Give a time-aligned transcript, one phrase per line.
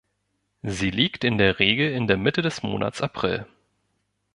[0.63, 3.45] Sie liegt in der Regel in der Mitte des Monats April.